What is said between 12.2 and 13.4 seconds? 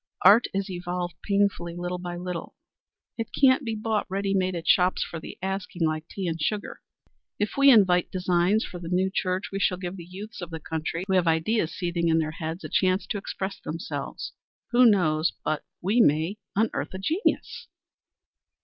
heads a chance to